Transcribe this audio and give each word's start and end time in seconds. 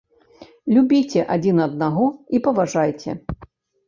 Любіце 0.77 1.25
адзін 1.35 1.61
аднаго 1.65 2.05
і 2.39 2.39
паважайце! 2.47 3.11